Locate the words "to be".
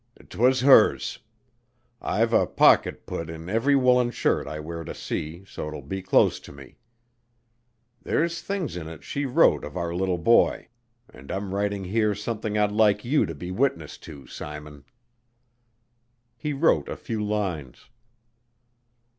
13.27-13.51